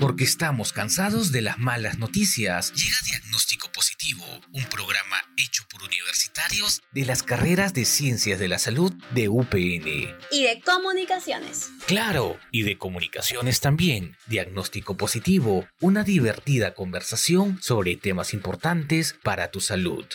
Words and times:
Porque 0.00 0.24
estamos 0.24 0.72
cansados 0.72 1.30
de 1.30 1.42
las 1.42 1.58
malas 1.58 1.98
noticias. 1.98 2.72
Llega 2.72 2.96
Diagnóstico 3.04 3.70
Positivo, 3.70 4.24
un 4.50 4.64
programa 4.64 5.22
hecho 5.36 5.64
por 5.70 5.82
universitarios 5.82 6.80
de 6.92 7.04
las 7.04 7.22
carreras 7.22 7.74
de 7.74 7.84
Ciencias 7.84 8.38
de 8.38 8.48
la 8.48 8.58
Salud 8.58 8.94
de 9.10 9.28
UPN. 9.28 10.16
Y 10.30 10.44
de 10.44 10.62
comunicaciones. 10.64 11.68
Claro, 11.86 12.40
y 12.50 12.62
de 12.62 12.78
comunicaciones 12.78 13.60
también. 13.60 14.16
Diagnóstico 14.26 14.96
Positivo, 14.96 15.68
una 15.82 16.02
divertida 16.02 16.72
conversación 16.72 17.60
sobre 17.60 17.96
temas 17.96 18.32
importantes 18.32 19.16
para 19.22 19.50
tu 19.50 19.60
salud. 19.60 20.06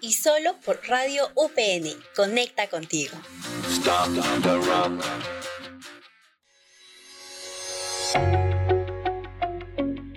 Y 0.00 0.14
solo 0.14 0.58
por 0.64 0.80
Radio 0.88 1.30
UPN. 1.36 1.94
Conecta 2.16 2.66
contigo. 2.68 3.16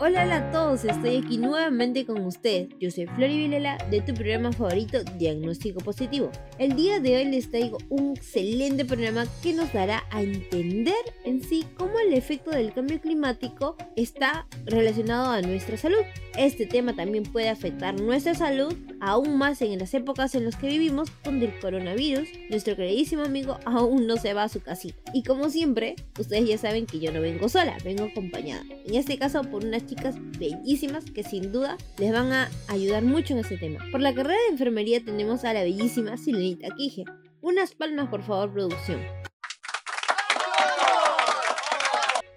Hola, 0.07 0.21
hola 0.21 0.37
a 0.37 0.51
todos, 0.51 0.85
estoy 0.85 1.15
aquí 1.17 1.39
nuevamente 1.39 2.05
con 2.05 2.23
ustedes. 2.27 2.69
Yo 2.79 2.91
soy 2.91 3.07
Flori 3.07 3.39
Vilela 3.39 3.79
de 3.89 4.01
tu 4.01 4.13
programa 4.13 4.51
favorito 4.51 5.03
Diagnóstico 5.17 5.79
Positivo. 5.79 6.29
El 6.59 6.75
día 6.75 6.99
de 6.99 7.17
hoy 7.17 7.25
les 7.25 7.49
traigo 7.49 7.79
un 7.89 8.15
excelente 8.15 8.85
programa 8.85 9.25
que 9.41 9.53
nos 9.53 9.73
dará 9.73 10.03
a 10.11 10.21
entender 10.21 10.93
en 11.23 11.41
sí 11.41 11.65
cómo 11.75 11.97
el 11.97 12.13
efecto 12.13 12.51
del 12.51 12.71
cambio 12.71 13.01
climático 13.01 13.77
está 13.95 14.45
relacionado 14.65 15.31
a 15.31 15.41
nuestra 15.41 15.75
salud. 15.75 16.03
Este 16.37 16.67
tema 16.67 16.95
también 16.95 17.23
puede 17.23 17.49
afectar 17.49 17.99
nuestra 17.99 18.35
salud 18.35 18.75
aún 18.99 19.37
más 19.37 19.61
en 19.63 19.79
las 19.79 19.93
épocas 19.95 20.35
en 20.35 20.45
las 20.45 20.55
que 20.55 20.67
vivimos 20.67 21.09
donde 21.23 21.47
el 21.47 21.59
coronavirus, 21.59 22.27
nuestro 22.51 22.75
queridísimo 22.75 23.23
amigo, 23.23 23.57
aún 23.65 24.05
no 24.05 24.17
se 24.17 24.35
va 24.35 24.43
a 24.43 24.49
su 24.49 24.61
casita. 24.61 24.99
Y 25.13 25.23
como 25.23 25.49
siempre, 25.49 25.95
ustedes 26.19 26.47
ya 26.47 26.57
saben 26.59 26.85
que 26.85 26.99
yo 26.99 27.11
no 27.11 27.21
vengo 27.21 27.49
sola, 27.49 27.75
vengo 27.83 28.03
acompañada. 28.03 28.63
En 28.85 28.93
este 28.93 29.17
caso 29.17 29.41
por 29.43 29.65
una 29.65 29.83
chica 29.85 29.94
bellísimas 30.37 31.05
que 31.11 31.23
sin 31.23 31.51
duda 31.51 31.77
les 31.97 32.11
van 32.11 32.31
a 32.31 32.49
ayudar 32.67 33.03
mucho 33.03 33.33
en 33.33 33.39
este 33.39 33.57
tema. 33.57 33.79
Por 33.91 34.01
la 34.01 34.13
carrera 34.13 34.39
de 34.47 34.51
enfermería 34.51 35.03
tenemos 35.03 35.43
a 35.43 35.53
la 35.53 35.63
bellísima 35.63 36.17
Silenita 36.17 36.69
Quije. 36.75 37.05
Unas 37.41 37.73
palmas 37.75 38.09
por 38.09 38.23
favor 38.23 38.51
producción. 38.51 38.99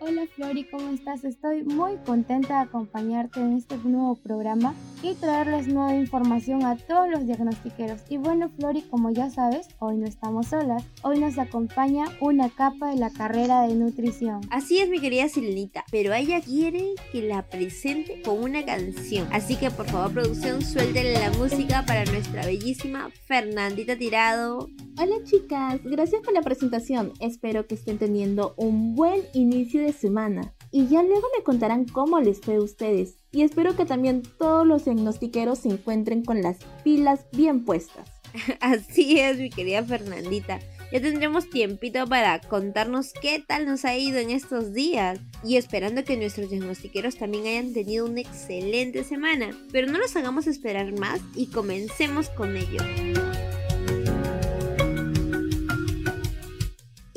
Hola 0.01 0.27
Flori, 0.35 0.65
¿cómo 0.71 0.91
estás? 0.95 1.25
Estoy 1.25 1.65
muy 1.65 1.97
contenta 1.99 2.55
de 2.55 2.69
acompañarte 2.69 3.41
en 3.41 3.55
este 3.55 3.77
nuevo 3.77 4.17
programa 4.17 4.75
y 5.03 5.15
traerles 5.15 5.69
nueva 5.69 5.95
información 5.95 6.65
a 6.65 6.77
todos 6.77 7.09
los 7.09 7.27
diagnostiqueros. 7.27 8.03
Y 8.09 8.17
bueno 8.17 8.51
Flori, 8.51 8.83
como 8.83 9.11
ya 9.11 9.31
sabes, 9.31 9.69
hoy 9.79 9.97
no 9.97 10.07
estamos 10.07 10.49
solas. 10.49 10.85
Hoy 11.03 11.19
nos 11.19 11.39
acompaña 11.39 12.07
una 12.21 12.49
capa 12.51 12.91
de 12.91 12.97
la 12.97 13.11
carrera 13.11 13.63
de 13.67 13.75
nutrición. 13.75 14.41
Así 14.51 14.79
es 14.79 14.89
mi 14.89 15.01
querida 15.01 15.29
Silenita, 15.29 15.85
pero 15.91 16.15
ella 16.15 16.41
quiere 16.41 16.95
que 17.13 17.23
la 17.23 17.43
presente 17.43 18.23
con 18.23 18.43
una 18.43 18.65
canción. 18.65 19.29
Así 19.33 19.57
que 19.57 19.71
por 19.71 19.87
favor 19.87 20.13
producción, 20.13 20.63
suéltele 20.63 21.15
la 21.15 21.31
música 21.33 21.85
para 21.87 22.05
nuestra 22.05 22.45
bellísima 22.45 23.11
Fernandita 23.27 23.97
Tirado. 23.97 24.69
Hola 24.99 25.17
chicas, 25.25 25.81
gracias 25.85 26.23
por 26.23 26.35
la 26.35 26.43
presentación. 26.43 27.13
Espero 27.21 27.67
que 27.67 27.77
estén 27.77 27.99
teniendo 27.99 28.55
un 28.57 28.95
buen 28.95 29.23
inicio 29.33 29.83
de 29.83 29.93
semana. 29.93 30.55
Y 30.71 30.87
ya 30.87 31.03
luego 31.03 31.27
me 31.37 31.45
contarán 31.45 31.87
cómo 31.87 32.21
les 32.21 32.41
fue 32.41 32.57
a 32.57 32.61
ustedes. 32.61 33.18
Y 33.31 33.43
espero 33.43 33.77
que 33.77 33.85
también 33.85 34.23
todos 34.23 34.67
los 34.67 34.85
diagnostiqueros 34.85 35.61
se 35.61 35.69
encuentren 35.69 36.25
con 36.25 36.43
las 36.43 36.59
pilas 36.83 37.27
bien 37.33 37.65
puestas. 37.65 38.11
Así 38.61 39.21
es, 39.21 39.39
mi 39.39 39.51
querida 39.51 39.83
Fernandita. 39.83 40.61
Ya 40.91 41.03
tendremos 41.03 41.51
tiempito 41.51 42.07
para 42.07 42.41
contarnos 42.41 43.13
qué 43.21 43.45
tal 43.47 43.67
nos 43.67 43.85
ha 43.85 43.99
ido 43.99 44.19
en 44.19 44.31
estos 44.31 44.73
días. 44.73 45.21
Y 45.45 45.57
esperando 45.57 46.05
que 46.05 46.17
nuestros 46.17 46.49
diagnostiqueros 46.49 47.17
también 47.17 47.47
hayan 47.47 47.75
tenido 47.75 48.07
una 48.07 48.21
excelente 48.21 49.05
semana. 49.05 49.51
Pero 49.71 49.93
no 49.93 49.99
los 49.99 50.17
hagamos 50.17 50.47
esperar 50.47 50.99
más 50.99 51.21
y 51.35 51.49
comencemos 51.49 52.31
con 52.31 52.57
ello. 52.57 52.83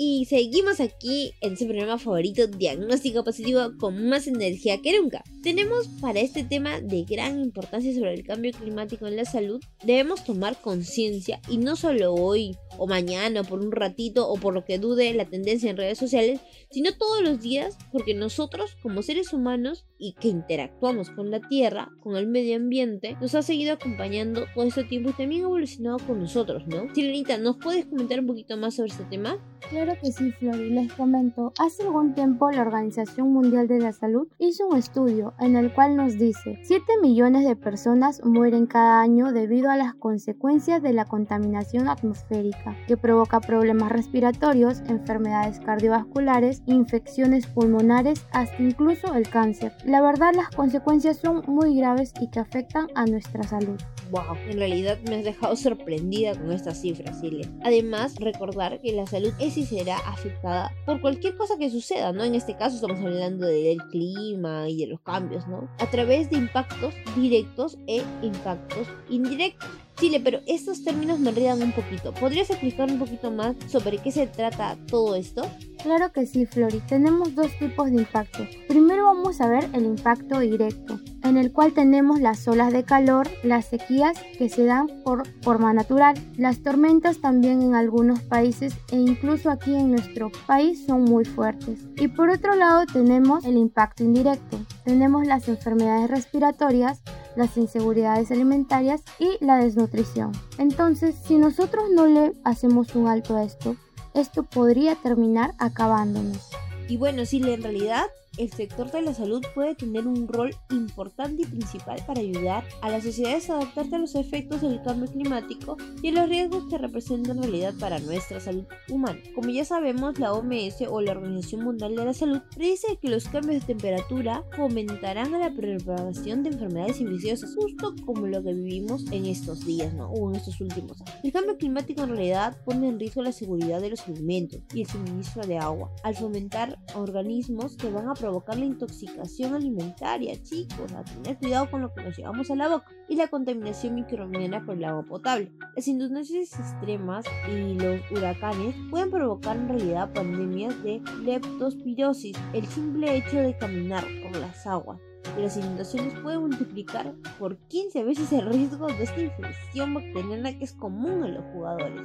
Y 0.03 0.25
seguimos 0.25 0.79
aquí 0.79 1.35
en 1.41 1.55
su 1.57 1.67
programa 1.67 1.99
favorito, 1.99 2.47
Diagnóstico 2.47 3.23
Positivo, 3.23 3.73
con 3.77 4.09
más 4.09 4.25
energía 4.25 4.81
que 4.81 4.99
nunca. 4.99 5.23
Tenemos 5.43 5.87
para 5.99 6.19
este 6.19 6.43
tema 6.43 6.81
de 6.81 7.03
gran 7.03 7.41
importancia 7.41 7.91
sobre 7.95 8.13
el 8.13 8.23
cambio 8.23 8.51
climático 8.51 9.07
en 9.07 9.15
la 9.15 9.25
salud, 9.25 9.59
debemos 9.83 10.23
tomar 10.23 10.61
conciencia 10.61 11.41
y 11.49 11.57
no 11.57 11.75
solo 11.75 12.13
hoy 12.13 12.55
o 12.77 12.85
mañana, 12.85 13.43
por 13.43 13.59
un 13.59 13.71
ratito 13.71 14.29
o 14.29 14.37
por 14.37 14.53
lo 14.53 14.65
que 14.65 14.77
dude 14.77 15.13
la 15.15 15.25
tendencia 15.25 15.71
en 15.71 15.77
redes 15.77 15.97
sociales, 15.97 16.41
sino 16.69 16.95
todos 16.95 17.23
los 17.23 17.41
días, 17.41 17.77
porque 17.91 18.13
nosotros 18.13 18.77
como 18.83 19.01
seres 19.01 19.33
humanos 19.33 19.85
y 19.97 20.13
que 20.13 20.27
interactuamos 20.27 21.09
con 21.09 21.31
la 21.31 21.41
Tierra, 21.41 21.89
con 22.01 22.15
el 22.15 22.27
medio 22.27 22.55
ambiente, 22.55 23.17
nos 23.19 23.33
ha 23.33 23.41
seguido 23.41 23.73
acompañando 23.73 24.45
todo 24.53 24.65
este 24.65 24.83
tiempo 24.83 25.09
y 25.09 25.13
también 25.13 25.41
ha 25.41 25.45
evolucionado 25.45 25.97
con 26.05 26.19
nosotros, 26.19 26.67
¿no? 26.67 26.93
Sirenita, 26.93 27.37
¿nos 27.37 27.57
puedes 27.57 27.85
comentar 27.85 28.19
un 28.19 28.27
poquito 28.27 28.57
más 28.57 28.75
sobre 28.75 28.91
este 28.91 29.03
tema? 29.05 29.37
Claro 29.69 29.93
que 30.01 30.11
sí, 30.11 30.31
Flori, 30.33 30.69
les 30.69 30.91
comento. 30.93 31.53
Hace 31.59 31.83
algún 31.83 32.13
tiempo 32.13 32.49
la 32.51 32.61
Organización 32.61 33.31
Mundial 33.31 33.67
de 33.67 33.79
la 33.79 33.93
Salud 33.93 34.27
hizo 34.39 34.67
un 34.67 34.77
estudio 34.77 35.30
en 35.39 35.55
el 35.55 35.73
cual 35.73 35.95
nos 35.95 36.17
dice 36.17 36.59
7 36.63 36.83
millones 37.01 37.45
de 37.47 37.55
personas 37.55 38.21
mueren 38.23 38.65
cada 38.65 39.01
año 39.01 39.31
debido 39.31 39.69
a 39.69 39.77
las 39.77 39.93
consecuencias 39.95 40.81
de 40.81 40.93
la 40.93 41.05
contaminación 41.05 41.87
atmosférica, 41.87 42.75
que 42.87 42.97
provoca 42.97 43.39
problemas 43.39 43.91
respiratorios, 43.91 44.81
enfermedades 44.87 45.59
cardiovasculares, 45.59 46.61
infecciones 46.65 47.47
pulmonares, 47.47 48.25
hasta 48.31 48.61
incluso 48.61 49.13
el 49.13 49.29
cáncer. 49.29 49.73
La 49.85 50.01
verdad 50.01 50.33
las 50.35 50.49
consecuencias 50.49 51.17
son 51.17 51.43
muy 51.47 51.75
graves 51.75 52.13
y 52.19 52.29
que 52.29 52.39
afectan 52.39 52.87
a 52.95 53.05
nuestra 53.05 53.43
salud. 53.43 53.79
Wow, 54.11 54.35
en 54.49 54.57
realidad 54.57 54.97
me 55.07 55.15
has 55.15 55.23
dejado 55.23 55.55
sorprendida 55.55 56.35
con 56.35 56.51
estas 56.51 56.81
cifras, 56.81 57.19
Silvia. 57.21 57.47
Además, 57.63 58.15
recordar 58.19 58.81
que 58.81 58.91
la 58.91 59.07
salud 59.07 59.31
es 59.39 59.57
y 59.57 59.65
será 59.65 59.97
afectada 59.99 60.71
por 60.85 60.99
cualquier 60.99 61.37
cosa 61.37 61.57
que 61.57 61.69
suceda, 61.69 62.11
¿no? 62.11 62.23
En 62.23 62.35
este 62.35 62.57
caso 62.57 62.75
estamos 62.75 62.99
hablando 62.99 63.45
del 63.45 63.77
clima 63.89 64.67
y 64.67 64.77
de 64.77 64.87
los 64.87 64.99
cambios, 65.01 65.20
¿no? 65.47 65.67
A 65.79 65.87
través 65.87 66.29
de 66.29 66.37
impactos 66.37 66.93
directos 67.15 67.77
e 67.87 68.03
impactos 68.21 68.87
indirectos. 69.09 69.69
Chile, 69.99 70.19
pero 70.23 70.39
estos 70.47 70.83
términos 70.83 71.19
me 71.19 71.29
enredan 71.29 71.61
un 71.61 71.71
poquito. 71.73 72.13
¿Podrías 72.13 72.49
explicar 72.49 72.89
un 72.89 72.97
poquito 72.97 73.29
más 73.29 73.55
sobre 73.67 73.99
qué 73.99 74.11
se 74.11 74.25
trata 74.25 74.77
todo 74.87 75.15
esto? 75.15 75.43
Claro 75.83 76.11
que 76.11 76.25
sí, 76.25 76.45
Flori. 76.45 76.79
Tenemos 76.87 77.35
dos 77.35 77.51
tipos 77.59 77.91
de 77.91 78.01
impacto. 78.01 78.47
Primero 78.67 79.05
vamos 79.05 79.41
a 79.41 79.47
ver 79.47 79.69
el 79.73 79.85
impacto 79.85 80.39
directo, 80.39 80.99
en 81.23 81.37
el 81.37 81.51
cual 81.51 81.73
tenemos 81.73 82.19
las 82.19 82.47
olas 82.47 82.73
de 82.73 82.83
calor, 82.83 83.27
las 83.43 83.65
sequías 83.65 84.17
que 84.37 84.49
se 84.49 84.65
dan 84.65 84.87
por 85.03 85.27
forma 85.41 85.73
natural, 85.73 86.15
las 86.37 86.61
tormentas 86.63 87.19
también 87.19 87.61
en 87.61 87.75
algunos 87.75 88.21
países 88.21 88.73
e 88.91 88.97
incluso 88.97 89.49
aquí 89.49 89.75
en 89.75 89.91
nuestro 89.91 90.31
país 90.47 90.85
son 90.85 91.03
muy 91.03 91.25
fuertes. 91.25 91.79
Y 91.97 92.07
por 92.07 92.29
otro 92.29 92.55
lado 92.55 92.85
tenemos 92.91 93.45
el 93.45 93.57
impacto 93.57 94.03
indirecto. 94.03 94.59
Tenemos 94.83 95.27
las 95.27 95.47
enfermedades 95.47 96.09
respiratorias, 96.09 97.01
las 97.35 97.55
inseguridades 97.57 98.31
alimentarias 98.31 99.01
y 99.19 99.43
la 99.43 99.57
desnutrición. 99.57 100.31
Entonces, 100.57 101.15
si 101.23 101.37
nosotros 101.37 101.85
no 101.93 102.07
le 102.07 102.33
hacemos 102.43 102.95
un 102.95 103.07
alto 103.07 103.35
a 103.35 103.43
esto, 103.43 103.75
esto 104.13 104.43
podría 104.43 104.95
terminar 104.95 105.53
acabándonos. 105.57 106.49
Y 106.87 106.97
bueno, 106.97 107.25
si 107.25 107.37
en 107.37 107.61
realidad 107.61 108.05
el 108.37 108.49
sector 108.51 108.89
de 108.91 109.01
la 109.01 109.13
salud 109.13 109.43
puede 109.53 109.75
tener 109.75 110.07
un 110.07 110.27
rol 110.27 110.55
importante 110.69 111.41
y 111.41 111.45
principal 111.45 112.01
para 112.07 112.21
ayudar 112.21 112.63
a 112.81 112.89
las 112.89 113.03
sociedades 113.03 113.49
a 113.49 113.57
adaptarse 113.57 113.95
a 113.95 113.99
los 113.99 114.15
efectos 114.15 114.61
del 114.61 114.81
cambio 114.81 115.11
climático 115.11 115.77
y 116.01 116.09
a 116.09 116.11
los 116.13 116.29
riesgos 116.29 116.63
que 116.69 116.77
representa 116.77 117.31
en 117.31 117.41
realidad 117.41 117.73
para 117.79 117.99
nuestra 117.99 118.39
salud 118.39 118.65
humana. 118.89 119.19
Como 119.35 119.49
ya 119.49 119.65
sabemos, 119.65 120.17
la 120.17 120.33
OMS 120.33 120.81
o 120.89 121.01
la 121.01 121.11
Organización 121.11 121.63
Mundial 121.63 121.95
de 121.95 122.05
la 122.05 122.13
Salud 122.13 122.41
predice 122.55 122.97
que 123.01 123.09
los 123.09 123.27
cambios 123.27 123.61
de 123.61 123.73
temperatura 123.73 124.43
fomentarán 124.55 125.35
a 125.35 125.39
la 125.39 125.53
propagación 125.53 126.43
de 126.43 126.51
enfermedades 126.51 127.01
infecciosas, 127.01 127.53
justo 127.55 127.93
como 128.05 128.27
lo 128.27 128.41
que 128.41 128.53
vivimos 128.53 129.11
en 129.11 129.25
estos 129.25 129.65
días, 129.65 129.93
¿no? 129.93 130.09
O 130.09 130.29
en 130.29 130.37
estos 130.37 130.59
últimos 130.61 131.01
años. 131.01 131.15
El 131.23 131.33
cambio 131.33 131.57
climático 131.57 132.03
en 132.03 132.09
realidad 132.09 132.57
pone 132.63 132.87
en 132.87 132.99
riesgo 132.99 133.23
la 133.23 133.33
seguridad 133.33 133.81
de 133.81 133.89
los 133.89 134.07
alimentos 134.07 134.61
y 134.73 134.81
el 134.81 134.87
suministro 134.87 135.45
de 135.45 135.57
agua, 135.57 135.91
al 136.03 136.15
fomentar 136.15 136.79
organismos 136.95 137.75
que 137.75 137.89
van 137.89 138.07
a 138.07 138.15
provocar 138.21 138.57
la 138.57 138.65
intoxicación 138.65 139.55
alimentaria, 139.55 140.41
chicos, 140.43 140.93
a 140.93 141.03
tener 141.03 141.39
cuidado 141.39 141.71
con 141.71 141.81
lo 141.81 141.91
que 141.91 142.03
nos 142.03 142.15
llevamos 142.15 142.51
a 142.51 142.55
la 142.55 142.69
boca, 142.69 142.85
y 143.09 143.15
la 143.15 143.27
contaminación 143.27 143.95
microbiana 143.95 144.63
por 144.63 144.75
el 144.75 144.85
agua 144.85 145.03
potable. 145.03 145.51
Las 145.75 145.87
inundaciones 145.87 146.53
extremas 146.57 147.25
y 147.51 147.73
los 147.73 147.99
huracanes 148.11 148.75
pueden 148.91 149.09
provocar 149.09 149.57
en 149.57 149.69
realidad 149.69 150.13
pandemias 150.13 150.81
de 150.83 151.01
leptospirosis, 151.23 152.37
el 152.53 152.67
simple 152.67 153.17
hecho 153.17 153.37
de 153.37 153.57
caminar 153.57 154.05
por 154.23 154.39
las 154.39 154.67
aguas 154.67 154.99
y 155.37 155.41
las 155.41 155.57
inundaciones 155.57 156.13
pueden 156.19 156.41
multiplicar 156.41 157.13
por 157.39 157.57
15 157.57 158.03
veces 158.03 158.31
el 158.33 158.45
riesgo 158.45 158.87
de 158.87 159.03
esta 159.03 159.21
infección 159.21 159.93
bacteriana 159.93 160.57
que 160.57 160.65
es 160.65 160.73
común 160.73 161.25
en 161.25 161.35
los 161.35 161.45
jugadores. 161.45 162.01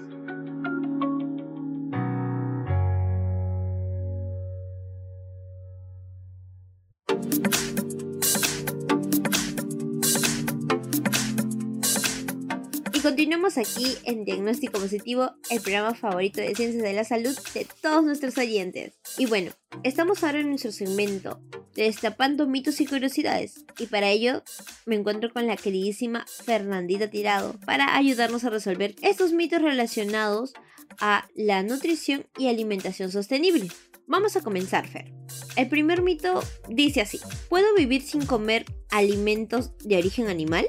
Aquí 13.59 13.97
en 14.05 14.25
Diagnóstico 14.25 14.79
Positivo, 14.79 15.33
el 15.51 15.61
programa 15.61 15.95
favorito 15.95 16.41
de 16.41 16.55
ciencias 16.55 16.83
de 16.83 16.93
la 16.93 17.05
salud 17.05 17.37
de 17.55 17.67
todos 17.81 18.05
nuestros 18.05 18.37
oyentes. 18.39 18.95
Y 19.19 19.27
bueno, 19.27 19.53
estamos 19.83 20.23
ahora 20.23 20.41
en 20.41 20.51
nuestro 20.51 20.73
segmento 20.73 21.41
Destapando 21.75 22.47
mitos 22.47 22.81
y 22.81 22.87
curiosidades. 22.87 23.67
Y 23.79 23.87
para 23.87 24.09
ello 24.09 24.43
me 24.87 24.97
encuentro 24.97 25.31
con 25.31 25.47
la 25.47 25.57
queridísima 25.57 26.25
Fernandita 26.45 27.11
Tirado 27.11 27.59
para 27.67 27.97
ayudarnos 27.97 28.45
a 28.45 28.51
resolver 28.51 28.95
estos 29.03 29.33
mitos 29.33 29.61
relacionados 29.61 30.55
a 31.01 31.29
la 31.35 31.63
nutrición 31.63 32.27
y 32.39 32.49
alimentación 32.49 33.13
sostenible. 33.13 33.69
Vamos 34.07 34.37
a 34.37 34.41
comenzar, 34.41 34.87
Fer. 34.89 35.13
El 35.57 35.69
primer 35.69 36.01
mito 36.01 36.43
dice 36.69 37.01
así, 37.03 37.21
¿puedo 37.49 37.75
vivir 37.75 38.03
sin 38.03 38.25
comer 38.25 38.65
alimentos 38.91 39.77
de 39.79 39.99
origen 39.99 40.29
animal? 40.29 40.67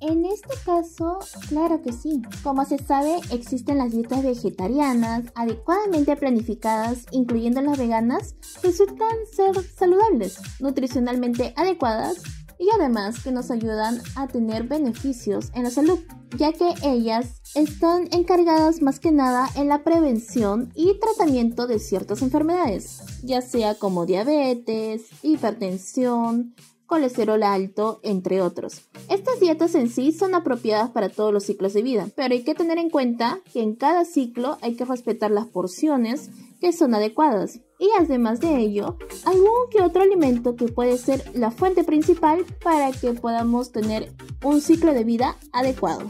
En 0.00 0.26
este 0.26 0.54
caso, 0.64 1.18
claro 1.48 1.80
que 1.82 1.92
sí. 1.92 2.22
Como 2.42 2.64
se 2.64 2.78
sabe, 2.78 3.16
existen 3.30 3.78
las 3.78 3.92
dietas 3.92 4.22
vegetarianas 4.22 5.24
adecuadamente 5.34 6.16
planificadas, 6.16 7.06
incluyendo 7.12 7.62
las 7.62 7.78
veganas, 7.78 8.34
resultan 8.62 9.16
ser 9.34 9.54
saludables, 9.64 10.38
nutricionalmente 10.60 11.54
adecuadas 11.56 12.22
y 12.58 12.68
además 12.74 13.22
que 13.22 13.32
nos 13.32 13.50
ayudan 13.50 14.00
a 14.14 14.28
tener 14.28 14.64
beneficios 14.64 15.50
en 15.54 15.64
la 15.64 15.70
salud, 15.70 15.98
ya 16.36 16.52
que 16.52 16.74
ellas 16.82 17.40
están 17.54 18.08
encargadas 18.12 18.82
más 18.82 18.98
que 19.00 19.12
nada 19.12 19.48
en 19.56 19.68
la 19.68 19.82
prevención 19.84 20.72
y 20.74 20.98
tratamiento 20.98 21.66
de 21.66 21.78
ciertas 21.78 22.22
enfermedades, 22.22 23.02
ya 23.22 23.40
sea 23.42 23.74
como 23.74 24.06
diabetes, 24.06 25.06
hipertensión, 25.22 26.54
colesterol 26.86 27.42
alto, 27.42 28.00
entre 28.02 28.40
otros. 28.40 28.82
Estas 29.08 29.40
dietas 29.40 29.74
en 29.74 29.88
sí 29.88 30.12
son 30.12 30.34
apropiadas 30.34 30.90
para 30.90 31.08
todos 31.08 31.32
los 31.32 31.44
ciclos 31.44 31.74
de 31.74 31.82
vida, 31.82 32.08
pero 32.16 32.34
hay 32.34 32.42
que 32.42 32.54
tener 32.54 32.78
en 32.78 32.90
cuenta 32.90 33.40
que 33.52 33.62
en 33.62 33.74
cada 33.74 34.04
ciclo 34.04 34.58
hay 34.62 34.76
que 34.76 34.84
respetar 34.84 35.30
las 35.30 35.46
porciones 35.46 36.30
que 36.60 36.72
son 36.72 36.94
adecuadas. 36.94 37.60
Y 37.78 37.90
además 37.98 38.40
de 38.40 38.56
ello, 38.56 38.96
algún 39.24 39.70
que 39.70 39.82
otro 39.82 40.02
alimento 40.02 40.56
que 40.56 40.68
puede 40.68 40.96
ser 40.96 41.22
la 41.34 41.50
fuente 41.50 41.84
principal 41.84 42.44
para 42.62 42.90
que 42.92 43.12
podamos 43.12 43.70
tener 43.70 44.12
un 44.42 44.60
ciclo 44.60 44.94
de 44.94 45.04
vida 45.04 45.36
adecuado. 45.52 46.06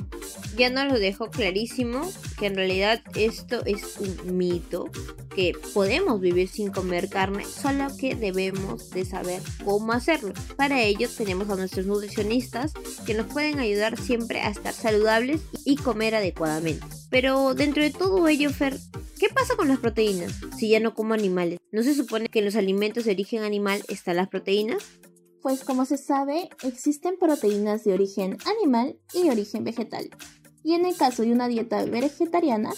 Ya 0.57 0.71
nos 0.71 0.93
lo 0.93 0.99
dejó 0.99 1.31
clarísimo 1.31 2.03
que 2.39 2.47
en 2.47 2.55
realidad 2.55 3.03
esto 3.15 3.65
es 3.65 3.99
un 3.99 4.37
mito, 4.37 4.89
que 5.35 5.53
podemos 5.75 6.21
vivir 6.21 6.49
sin 6.49 6.71
comer 6.71 7.09
carne, 7.09 7.45
solo 7.45 7.89
que 7.99 8.15
debemos 8.15 8.91
de 8.91 9.05
saber 9.05 9.43
cómo 9.65 9.93
hacerlo. 9.93 10.33
Para 10.57 10.83
ello 10.83 11.09
tenemos 11.15 11.51
a 11.51 11.57
nuestros 11.57 11.85
nutricionistas 11.85 12.73
que 13.05 13.15
nos 13.15 13.27
pueden 13.27 13.59
ayudar 13.59 13.99
siempre 13.99 14.41
a 14.41 14.51
estar 14.51 14.73
saludables 14.73 15.43
y 15.65 15.77
comer 15.77 16.15
adecuadamente. 16.15 16.87
Pero 17.11 17.55
dentro 17.55 17.83
de 17.83 17.91
todo 17.91 18.27
ello, 18.29 18.51
Fer, 18.51 18.79
¿qué 19.19 19.29
pasa 19.29 19.57
con 19.57 19.69
las 19.69 19.79
proteínas 19.79 20.33
si 20.59 20.71
ya 20.71 20.81
no 20.81 20.95
como 20.95 21.15
animales? 21.15 21.59
¿No 21.73 21.83
se 21.83 21.95
supone 21.95 22.29
que 22.29 22.41
en 22.41 22.45
los 22.45 22.57
alimentos 22.57 23.05
de 23.05 23.13
origen 23.13 23.43
animal 23.43 23.83
están 23.89 24.17
las 24.17 24.29
proteínas? 24.29 24.85
Pues 25.43 25.65
como 25.65 25.85
se 25.85 25.97
sabe, 25.97 26.51
existen 26.63 27.19
proteínas 27.19 27.85
de 27.85 27.95
origen 27.95 28.37
animal 28.47 28.99
y 29.15 29.31
origen 29.31 29.65
vegetal. 29.65 30.11
Y 30.63 30.75
en 30.75 30.85
el 30.85 30.97
caso 30.97 31.23
de 31.23 31.33
una 31.33 31.49
dieta 31.49 31.85
vegetariana, 31.85 32.73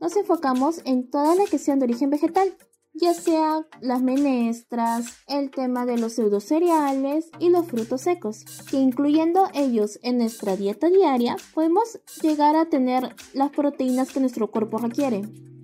nos 0.00 0.16
enfocamos 0.16 0.82
en 0.84 1.10
todas 1.10 1.36
las 1.36 1.48
que 1.48 1.58
sean 1.58 1.78
de 1.78 1.86
origen 1.86 2.10
vegetal, 2.10 2.56
ya 2.92 3.14
sea 3.14 3.66
las 3.80 4.02
menestras, 4.02 5.06
el 5.26 5.50
tema 5.50 5.86
de 5.86 5.96
los 5.96 6.14
pseudocereales 6.14 7.30
y 7.38 7.48
los 7.48 7.66
frutos 7.66 8.02
secos, 8.02 8.44
que 8.70 8.76
incluyendo 8.76 9.48
ellos 9.54 9.98
en 10.02 10.18
nuestra 10.18 10.56
dieta 10.56 10.88
diaria, 10.88 11.36
podemos 11.54 12.00
llegar 12.20 12.56
a 12.56 12.68
tener 12.68 13.14
las 13.32 13.50
proteínas 13.50 14.10
que 14.10 14.20
nuestro 14.20 14.50
cuerpo 14.50 14.78
requiere. 14.78 15.22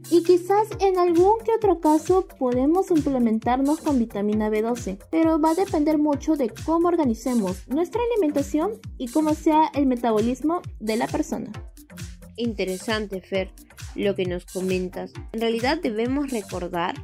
Y 0.09 0.23
quizás 0.23 0.69
en 0.79 0.99
algún 0.99 1.39
que 1.45 1.53
otro 1.53 1.81
caso 1.81 2.29
podemos 2.39 2.93
implementarnos 2.93 3.81
con 3.81 3.99
vitamina 3.99 4.49
B12, 4.49 4.99
pero 5.11 5.41
va 5.41 5.51
a 5.51 5.55
depender 5.55 5.99
mucho 5.99 6.37
de 6.37 6.53
cómo 6.65 6.87
organicemos 6.89 7.67
nuestra 7.67 8.01
alimentación 8.13 8.75
y 8.99 9.09
cómo 9.09 9.35
sea 9.35 9.71
el 9.75 9.87
metabolismo 9.87 10.63
de 10.79 10.97
la 10.97 11.09
persona. 11.09 11.51
Interesante, 12.37 13.21
Fer, 13.21 13.51
lo 13.97 14.15
que 14.15 14.27
nos 14.27 14.47
comentas. 14.47 15.13
En 15.33 15.41
realidad 15.41 15.79
debemos 15.83 16.31
recordar 16.31 16.95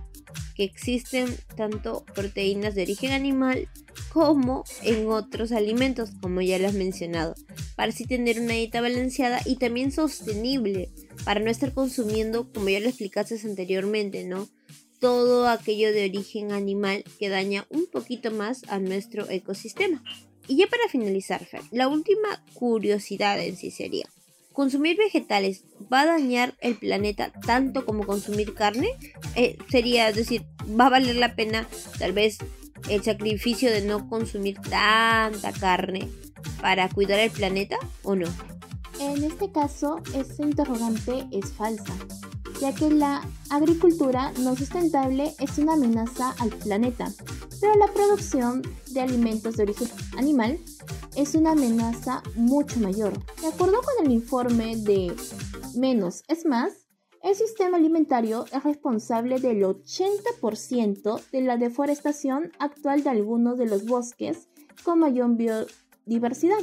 existen 0.64 1.36
tanto 1.56 2.04
proteínas 2.14 2.74
de 2.74 2.82
origen 2.82 3.12
animal 3.12 3.68
como 4.12 4.64
en 4.82 5.08
otros 5.08 5.52
alimentos, 5.52 6.10
como 6.20 6.40
ya 6.40 6.58
lo 6.58 6.68
has 6.68 6.74
mencionado, 6.74 7.34
para 7.76 7.90
así 7.90 8.04
tener 8.04 8.40
una 8.40 8.54
dieta 8.54 8.80
balanceada 8.80 9.40
y 9.44 9.56
también 9.56 9.92
sostenible 9.92 10.90
para 11.24 11.40
no 11.40 11.50
estar 11.50 11.72
consumiendo, 11.72 12.50
como 12.52 12.68
ya 12.68 12.80
lo 12.80 12.88
explicaste 12.88 13.38
anteriormente, 13.44 14.24
¿no? 14.24 14.48
Todo 15.00 15.48
aquello 15.48 15.92
de 15.92 16.04
origen 16.04 16.52
animal 16.52 17.04
que 17.18 17.28
daña 17.28 17.66
un 17.70 17.86
poquito 17.86 18.30
más 18.30 18.62
a 18.68 18.78
nuestro 18.78 19.28
ecosistema. 19.30 20.02
Y 20.48 20.56
ya 20.56 20.66
para 20.66 20.88
finalizar, 20.88 21.46
la 21.70 21.88
última 21.88 22.44
curiosidad 22.54 23.40
en 23.42 23.56
sí 23.56 23.70
sería, 23.70 24.08
¿consumir 24.52 24.96
vegetales 24.96 25.64
va 25.92 26.02
a 26.02 26.06
dañar 26.06 26.54
el 26.60 26.76
planeta 26.76 27.32
tanto 27.44 27.84
como 27.84 28.06
consumir 28.06 28.54
carne? 28.54 28.90
Eh, 29.34 29.58
sería, 29.70 30.08
es 30.08 30.16
decir, 30.16 30.44
¿va 30.78 30.86
a 30.86 30.90
valer 30.90 31.16
la 31.16 31.34
pena 31.34 31.66
tal 31.98 32.12
vez 32.12 32.38
el 32.88 33.02
sacrificio 33.02 33.70
de 33.70 33.82
no 33.82 34.08
consumir 34.08 34.58
tanta 34.60 35.52
carne 35.52 36.08
para 36.60 36.88
cuidar 36.88 37.18
el 37.18 37.30
planeta 37.30 37.76
o 38.02 38.14
no? 38.14 38.26
En 39.00 39.24
este 39.24 39.50
caso, 39.50 40.00
esta 40.14 40.42
interrogante 40.44 41.26
es 41.32 41.52
falsa, 41.52 41.94
ya 42.60 42.72
que 42.74 42.90
la 42.90 43.26
agricultura 43.50 44.32
no 44.38 44.54
sustentable 44.54 45.34
es 45.40 45.58
una 45.58 45.72
amenaza 45.74 46.34
al 46.38 46.50
planeta, 46.50 47.10
pero 47.60 47.74
la 47.76 47.88
producción 47.88 48.62
de 48.90 49.00
alimentos 49.00 49.56
de 49.56 49.64
origen 49.64 49.88
animal 50.16 50.58
es 51.16 51.34
una 51.34 51.52
amenaza 51.52 52.22
mucho 52.34 52.80
mayor. 52.80 53.12
De 53.40 53.48
acuerdo 53.48 53.80
con 53.82 54.06
el 54.06 54.12
informe 54.12 54.76
de 54.76 55.14
Menos 55.74 56.22
es 56.28 56.46
Más, 56.46 56.86
el 57.22 57.34
sistema 57.34 57.76
alimentario 57.76 58.46
es 58.52 58.64
responsable 58.64 59.38
del 59.38 59.62
80% 59.62 61.20
de 61.30 61.40
la 61.40 61.56
deforestación 61.56 62.50
actual 62.58 63.04
de 63.04 63.10
algunos 63.10 63.58
de 63.58 63.66
los 63.66 63.86
bosques 63.86 64.48
con 64.82 64.98
mayor 64.98 65.36
biodiversidad 65.36 66.58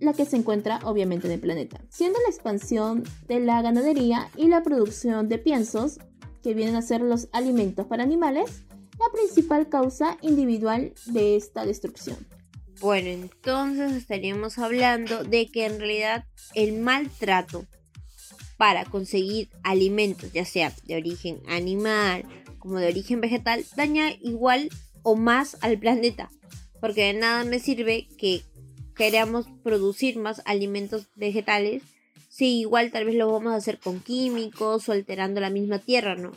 la 0.00 0.12
que 0.12 0.24
se 0.24 0.36
encuentra 0.36 0.78
obviamente 0.84 1.26
en 1.26 1.32
el 1.34 1.40
planeta, 1.40 1.80
siendo 1.88 2.18
la 2.20 2.28
expansión 2.28 3.02
de 3.26 3.40
la 3.40 3.60
ganadería 3.62 4.30
y 4.36 4.46
la 4.46 4.62
producción 4.62 5.28
de 5.28 5.38
piensos, 5.38 5.98
que 6.42 6.54
vienen 6.54 6.76
a 6.76 6.82
ser 6.82 7.00
los 7.00 7.28
alimentos 7.32 7.86
para 7.86 8.04
animales, 8.04 8.62
la 8.98 9.12
principal 9.12 9.68
causa 9.68 10.16
individual 10.22 10.92
de 11.06 11.36
esta 11.36 11.64
destrucción. 11.66 12.16
Bueno, 12.80 13.08
entonces 13.08 13.92
estaríamos 13.92 14.58
hablando 14.58 15.24
de 15.24 15.48
que 15.48 15.66
en 15.66 15.78
realidad 15.78 16.24
el 16.54 16.74
maltrato 16.74 17.66
para 18.56 18.84
conseguir 18.84 19.48
alimentos, 19.62 20.32
ya 20.32 20.44
sea 20.44 20.72
de 20.84 20.96
origen 20.96 21.40
animal 21.48 22.24
como 22.58 22.78
de 22.78 22.88
origen 22.88 23.20
vegetal, 23.20 23.64
daña 23.76 24.10
igual 24.20 24.68
o 25.02 25.16
más 25.16 25.56
al 25.60 25.78
planeta. 25.78 26.30
Porque 26.80 27.04
de 27.04 27.14
nada 27.14 27.44
me 27.44 27.58
sirve 27.58 28.08
que 28.18 28.42
queramos 28.94 29.46
producir 29.62 30.18
más 30.18 30.42
alimentos 30.44 31.06
vegetales, 31.14 31.82
si 32.28 32.60
igual 32.60 32.90
tal 32.90 33.06
vez 33.06 33.14
lo 33.14 33.32
vamos 33.32 33.52
a 33.52 33.56
hacer 33.56 33.78
con 33.78 34.00
químicos 34.00 34.88
o 34.88 34.92
alterando 34.92 35.40
la 35.40 35.50
misma 35.50 35.78
tierra, 35.78 36.14
¿no? 36.14 36.32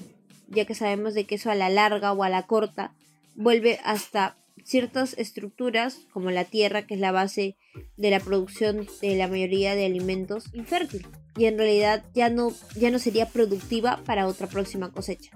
Ya 0.48 0.66
que 0.66 0.76
sabemos 0.76 1.14
de 1.14 1.26
que 1.26 1.36
eso 1.36 1.52
a 1.52 1.56
la 1.56 1.70
larga 1.70 2.14
o 2.14 2.24
a 2.24 2.30
la 2.30 2.48
corta 2.48 2.94
vuelve 3.36 3.80
hasta 3.84 4.38
ciertas 4.64 5.16
estructuras 5.18 6.00
como 6.12 6.32
la 6.32 6.46
tierra, 6.46 6.86
que 6.86 6.96
es 6.96 7.00
la 7.00 7.12
base 7.12 7.58
de 7.98 8.10
la 8.10 8.20
producción 8.20 8.88
de 9.02 9.16
la 9.16 9.28
mayoría 9.28 9.76
de 9.76 9.86
alimentos, 9.86 10.46
infértil. 10.54 11.08
Y 11.38 11.46
en 11.46 11.58
realidad 11.58 12.04
ya 12.14 12.30
no, 12.30 12.54
ya 12.76 12.92
no 12.92 13.00
sería 13.00 13.28
productiva 13.28 14.02
para 14.06 14.28
otra 14.28 14.48
próxima 14.48 14.92
cosecha. 14.92 15.32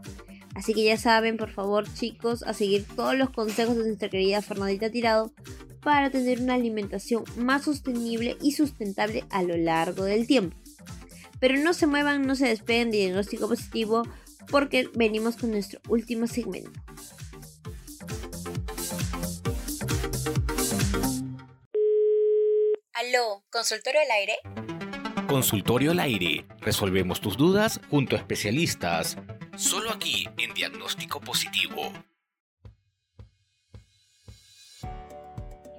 Así 0.55 0.73
que 0.73 0.83
ya 0.83 0.97
saben, 0.97 1.37
por 1.37 1.51
favor, 1.51 1.85
chicos, 1.93 2.43
a 2.43 2.53
seguir 2.53 2.85
todos 2.95 3.15
los 3.15 3.29
consejos 3.29 3.75
de 3.77 3.83
nuestra 3.83 4.09
querida 4.09 4.41
Fernandita 4.41 4.89
Tirado 4.89 5.33
para 5.81 6.09
tener 6.09 6.41
una 6.41 6.55
alimentación 6.55 7.25
más 7.37 7.63
sostenible 7.63 8.37
y 8.41 8.53
sustentable 8.53 9.25
a 9.29 9.43
lo 9.43 9.57
largo 9.57 10.05
del 10.05 10.25
tiempo. 10.25 10.57
Pero 11.39 11.59
no 11.59 11.73
se 11.73 11.87
muevan, 11.87 12.25
no 12.25 12.35
se 12.35 12.47
despeguen 12.47 12.89
de 12.89 12.97
diagnóstico 12.97 13.47
positivo 13.47 14.03
porque 14.49 14.89
venimos 14.95 15.35
con 15.35 15.51
nuestro 15.51 15.79
último 15.89 16.27
segmento. 16.27 16.71
Aló, 23.15 23.43
¿consultorio 23.49 24.01
al 24.01 24.11
aire? 24.11 24.33
Consultorio 25.27 25.91
al 25.91 25.99
aire. 25.99 26.45
Resolvemos 26.59 27.21
tus 27.21 27.37
dudas 27.37 27.79
junto 27.89 28.15
a 28.15 28.19
especialistas. 28.19 29.17
Solo 29.55 29.91
aquí 29.91 30.27
en 30.37 30.53
Diagnóstico 30.53 31.21
Positivo. 31.21 31.93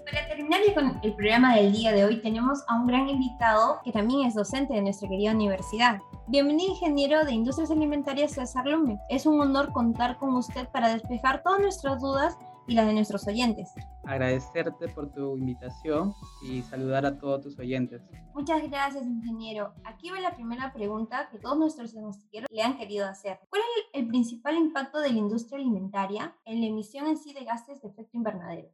para 0.07 0.29
terminar 0.29 0.61
con 0.73 1.01
el 1.03 1.15
programa 1.15 1.57
del 1.57 1.73
día 1.73 1.93
de 1.93 2.05
hoy 2.05 2.23
tenemos 2.23 2.61
a 2.69 2.77
un 2.77 2.87
gran 2.87 3.09
invitado 3.09 3.81
que 3.85 3.91
también 3.91 4.27
es 4.27 4.35
docente 4.35 4.73
de 4.73 4.81
nuestra 4.81 5.09
querida 5.09 5.33
universidad. 5.33 6.01
Bienvenido 6.29 6.71
ingeniero 6.71 7.25
de 7.25 7.33
Industrias 7.33 7.71
Alimentarias 7.71 8.33
César 8.33 8.67
Lume. 8.67 8.99
Es 9.11 9.27
un 9.27 9.41
honor 9.41 9.73
contar 9.73 10.17
con 10.17 10.35
usted 10.35 10.69
para 10.69 10.93
despejar 10.93 11.43
todas 11.43 11.61
nuestras 11.61 12.01
dudas 12.01 12.39
y 12.67 12.75
las 12.75 12.87
de 12.87 12.95
nuestros 12.95 13.27
oyentes. 13.27 13.73
Agradecerte 14.05 14.89
por 14.89 15.13
tu 15.13 15.37
invitación 15.37 16.13
y 16.43 16.63
saludar 16.63 17.07
a 17.07 17.19
todos 17.19 17.43
tus 17.43 17.59
oyentes. 17.59 18.03
Muchas 18.35 18.63
gracias, 18.69 19.05
ingeniero. 19.07 19.75
Aquí 19.85 20.11
va 20.11 20.21
la 20.21 20.35
primera 20.35 20.73
pregunta 20.73 21.29
que 21.31 21.39
todos 21.39 21.59
nuestros 21.59 21.93
diagnostiqueros 21.93 22.51
le 22.51 22.63
han 22.63 22.77
querido 22.77 23.07
hacer. 23.07 23.39
¿Cuál 23.49 23.63
es 23.63 24.01
el 24.01 24.09
principal 24.09 24.57
impacto 24.57 25.01
de 25.01 25.11
la 25.11 25.19
industria 25.19 25.59
alimentaria 25.59 26.37
en 26.45 26.61
la 26.61 26.67
emisión 26.67 27.07
en 27.07 27.17
sí 27.17 27.33
de 27.33 27.45
gases 27.45 27.81
de 27.83 27.89
efecto 27.89 28.17
invernadero? 28.17 28.69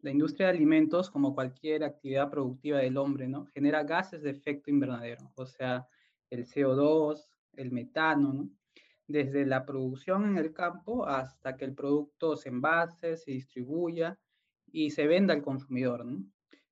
La 0.00 0.10
industria 0.10 0.46
de 0.46 0.54
alimentos, 0.54 1.10
como 1.10 1.34
cualquier 1.34 1.84
actividad 1.84 2.30
productiva 2.30 2.78
del 2.78 2.96
hombre, 2.96 3.28
¿no? 3.28 3.46
genera 3.46 3.82
gases 3.84 4.22
de 4.22 4.30
efecto 4.30 4.70
invernadero, 4.70 5.30
o 5.34 5.44
sea, 5.44 5.86
el 6.30 6.46
CO2, 6.46 7.26
el 7.56 7.70
metano, 7.72 8.32
¿no? 8.32 8.48
Desde 9.10 9.44
la 9.44 9.66
producción 9.66 10.24
en 10.24 10.38
el 10.38 10.52
campo 10.52 11.04
hasta 11.04 11.56
que 11.56 11.64
el 11.64 11.74
producto 11.74 12.36
se 12.36 12.48
envase, 12.48 13.16
se 13.16 13.32
distribuya 13.32 14.16
y 14.70 14.90
se 14.90 15.08
venda 15.08 15.34
al 15.34 15.42
consumidor. 15.42 16.06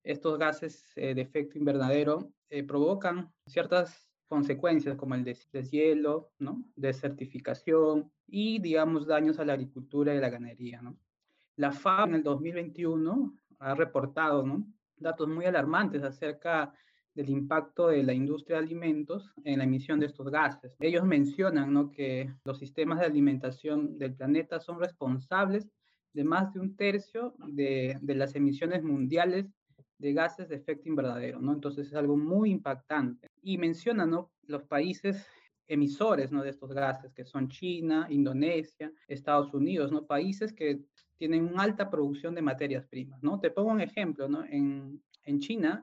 Estos 0.04 0.38
gases 0.38 0.92
eh, 0.95 1.14
de 1.14 1.21
efecto 1.21 1.59
invernadero 1.59 2.33
eh, 2.49 2.62
provocan 2.62 3.33
ciertas 3.45 4.09
consecuencias 4.28 4.95
como 4.97 5.16
el 5.16 5.25
deshielo, 5.25 6.30
¿no? 6.38 6.62
desertificación 6.76 8.12
y, 8.28 8.61
digamos, 8.61 9.07
daños 9.07 9.40
a 9.40 9.45
la 9.45 9.54
agricultura 9.54 10.14
y 10.14 10.21
la 10.21 10.30
ganadería. 10.30 10.80
La 11.57 11.73
FAO 11.73 12.07
en 12.07 12.14
el 12.14 12.23
2021 12.23 13.35
ha 13.59 13.75
reportado 13.75 14.45
datos 14.97 15.28
muy 15.28 15.45
alarmantes 15.47 16.04
acerca 16.04 16.73
del 17.18 17.30
impacto 17.30 17.88
de 17.88 18.04
la 18.04 18.14
industria 18.14 18.58
de 18.58 18.62
alimentos 18.62 19.32
en 19.42 19.58
la 19.58 19.64
emisión 19.64 19.98
de 19.98 20.06
estos 20.06 20.30
gases. 20.30 20.76
Ellos 20.78 21.04
mencionan 21.04 21.72
¿no? 21.72 21.90
que 21.90 22.32
los 22.44 22.60
sistemas 22.60 23.00
de 23.00 23.06
alimentación 23.06 23.98
del 23.98 24.14
planeta 24.14 24.60
son 24.60 24.78
responsables 24.78 25.68
de 26.12 26.22
más 26.22 26.52
de 26.52 26.60
un 26.60 26.76
tercio 26.76 27.34
de, 27.48 27.98
de 28.00 28.14
las 28.14 28.37
emisiones 28.37 28.84
mundiales 28.84 29.46
de 29.98 30.12
gases 30.12 30.48
de 30.48 30.54
efecto 30.54 30.88
invernadero, 30.88 31.40
¿no? 31.40 31.52
Entonces 31.52 31.88
es 31.88 31.94
algo 31.94 32.16
muy 32.16 32.52
impactante. 32.52 33.26
Y 33.42 33.58
mencionan 33.58 34.10
¿no? 34.10 34.30
los 34.46 34.62
países 34.62 35.26
emisores 35.66 36.30
¿no? 36.30 36.44
de 36.44 36.50
estos 36.50 36.70
gases, 36.72 37.12
que 37.12 37.25
son 37.25 37.48
China, 37.48 38.06
Indonesia, 38.10 38.92
Estados 39.08 39.52
Unidos, 39.52 39.90
¿no? 39.90 40.06
países 40.06 40.52
que 40.52 40.82
tienen 41.16 41.46
una 41.46 41.64
alta 41.64 41.90
producción 41.90 42.37
de 42.37 42.42
materias 42.42 42.87
primas. 42.87 43.20
¿no? 43.25 43.40
Te 43.40 43.50
pongo 43.50 43.72
un 43.72 43.80
ejemplo, 43.80 44.28
¿no? 44.28 44.44
en, 44.44 45.02
en 45.25 45.40
China. 45.40 45.82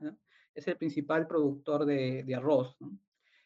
Es 0.56 0.68
el 0.68 0.78
principal 0.78 1.28
productor 1.28 1.86
de, 1.86 2.34
arroz. 2.36 2.78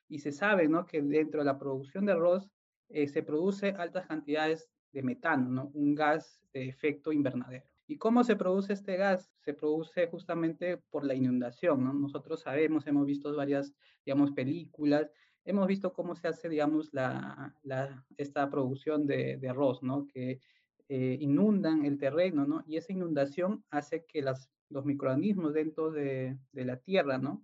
Y 0.08 0.20
se 0.20 0.32
sabe 0.32 0.68
¿no? 0.68 0.86
que 0.86 1.02
dentro 1.02 1.42
de 1.42 1.46
la 1.46 1.60
producción 1.60 2.06
de 2.06 2.14
arroz 2.14 2.50
eh, 2.88 3.08
se 3.08 3.24
produce 3.24 3.70
altas 3.70 4.08
cantidades 4.08 4.70
de 4.92 5.04
metano, 5.04 5.50
¿no? 5.50 5.72
un 5.74 5.96
gas 5.96 6.40
de 6.54 6.70
efecto 6.70 7.12
invernadero. 7.12 7.66
¿Y 7.88 7.98
cómo 7.98 8.24
se 8.24 8.36
produce 8.36 8.74
este 8.74 8.98
gas? 8.98 9.32
Se 9.40 9.54
produce 9.54 10.08
justamente 10.08 10.78
por 10.78 11.04
la 11.04 11.16
inundación. 11.16 11.84
¿no? 11.84 11.94
Nosotros 11.94 12.42
sabemos, 12.42 12.86
hemos 12.86 13.06
visto 13.06 13.36
varias, 13.36 13.74
digamos, 14.06 14.32
películas, 14.32 15.12
hemos 15.44 15.68
visto 15.68 15.92
cómo 15.92 16.16
se 16.16 16.28
hace, 16.28 16.50
digamos, 16.50 16.94
la, 16.94 17.56
la, 17.64 18.06
esta 18.18 18.48
producción 18.50 19.08
de, 19.08 19.38
de 19.38 19.50
arroz, 19.50 19.82
¿no? 19.82 20.06
que 20.08 20.40
eh, 20.88 21.18
inundan 21.20 21.86
el 21.86 21.98
terreno, 21.98 22.46
¿no? 22.46 22.64
y 22.66 22.78
esa 22.78 22.94
inundación 22.94 23.64
hace 23.70 24.06
que 24.06 24.22
las 24.22 24.50
los 24.70 24.86
microorganismos 24.86 25.54
dentro 25.54 25.92
de, 25.92 26.38
de, 26.52 26.66
la 26.66 26.78
Tierra, 26.78 27.18
¿no? 27.18 27.44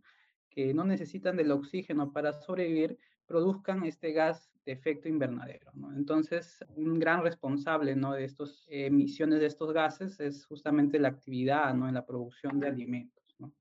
Que 0.49 0.73
no 0.73 0.83
necesitan 0.83 1.37
del 1.37 1.51
oxígeno 1.51 2.11
para 2.13 2.33
sobrevivir, 2.33 2.97
produzcan 3.25 3.83
este 3.85 4.11
gas 4.11 4.51
de 4.65 4.71
efecto 4.71 5.07
invernadero, 5.07 5.71
¿no? 5.73 5.93
Entonces, 5.93 6.63
un 6.75 6.99
gran 6.99 7.23
responsable, 7.23 7.95
¿no? 7.95 8.13
De 8.13 8.25
estas 8.25 8.65
emisiones 8.67 9.39
de 9.39 9.47
estos 9.47 9.73
gases 9.73 10.19
es 10.19 10.45
justamente 10.45 10.99
la 10.99 11.09
actividad, 11.09 11.73
¿no? 11.73 11.87
En 11.87 11.93
la 11.93 12.05
producción 12.05 12.59
de 12.59 12.67
alimentos, 12.67 13.35
¿no? 13.39 13.51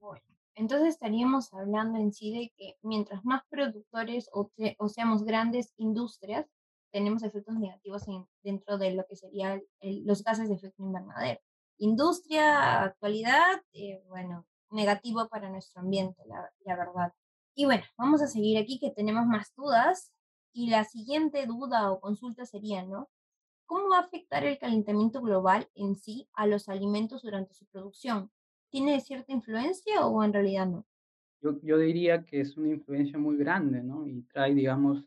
Bueno, 0.00 0.24
entonces 0.54 0.88
estaríamos 0.88 1.52
hablando 1.52 1.98
en 1.98 2.12
sí 2.12 2.32
de 2.32 2.52
que 2.56 2.76
mientras 2.82 3.24
más 3.24 3.42
productores 3.48 4.28
o, 4.32 4.50
o 4.78 4.88
seamos 4.88 5.24
grandes 5.24 5.74
industrias, 5.76 6.46
tenemos 6.92 7.22
efectos 7.24 7.56
negativos 7.56 8.06
en, 8.08 8.24
dentro 8.42 8.78
de 8.78 8.94
lo 8.94 9.04
que 9.06 9.16
serían 9.16 9.62
los 9.80 10.22
gases 10.22 10.48
de 10.48 10.54
efecto 10.54 10.82
invernadero 10.82 11.40
industria, 11.78 12.82
actualidad, 12.82 13.62
eh, 13.72 14.02
bueno, 14.08 14.46
negativo 14.70 15.28
para 15.28 15.50
nuestro 15.50 15.82
ambiente, 15.82 16.22
la, 16.26 16.50
la, 16.64 16.76
verdad. 16.76 17.12
Y 17.54 17.64
bueno, 17.64 17.84
vamos 17.96 18.22
a 18.22 18.26
seguir 18.26 18.58
aquí 18.58 18.78
que 18.78 18.90
tenemos 18.90 19.26
más 19.26 19.54
dudas. 19.54 20.12
Y 20.52 20.70
la 20.70 20.84
siguiente 20.84 21.46
duda 21.46 21.90
o 21.90 22.00
consulta 22.00 22.46
sería, 22.46 22.84
¿no? 22.84 23.08
¿Cómo 23.66 23.88
va 23.88 23.98
a 23.98 24.02
afectar 24.02 24.44
el 24.44 24.58
calentamiento 24.58 25.20
global 25.20 25.68
en 25.74 25.96
sí 25.96 26.28
a 26.34 26.46
los 26.46 26.68
alimentos 26.68 27.22
durante 27.22 27.54
su 27.54 27.66
producción? 27.66 28.30
¿Tiene 28.70 29.00
cierta 29.00 29.32
influencia 29.32 30.06
o 30.06 30.22
en 30.22 30.32
realidad 30.32 30.66
no? 30.66 30.86
Yo, 31.40 31.58
yo 31.62 31.78
diría 31.78 32.24
que 32.24 32.40
es 32.40 32.56
una 32.56 32.70
influencia 32.70 33.18
muy 33.18 33.36
grande, 33.36 33.82
¿no? 33.82 34.06
Y 34.06 34.22
trae, 34.22 34.54
digamos, 34.54 35.04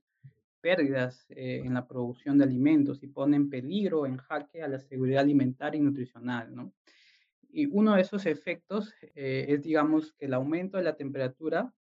pérdidas 0.62 1.26
eh, 1.30 1.62
en 1.64 1.74
la 1.74 1.88
producción 1.88 2.38
de 2.38 2.46
alimentos 2.46 3.02
y 3.04 3.08
pone 3.08 3.36
en 3.36 3.50
peligro, 3.50 4.06
en 4.06 4.18
jaque 4.18 4.62
a 4.62 4.68
la 4.68 4.80
seguridad 4.80 5.22
alimentaria 5.22 5.80
y 5.80 5.84
nutricional, 5.84 6.54
¿no? 6.56 6.74
Y 7.50 7.66
uno 7.68 7.96
de 7.96 8.02
esos 8.02 8.26
efectos 8.26 8.94
eh, 9.16 9.46
es, 9.50 9.64
digamos, 9.64 10.14
que 10.14 10.26
el 10.26 10.34
aumento 10.34 10.78
de 10.78 10.84
la 10.84 10.96
temperatura 10.96 11.74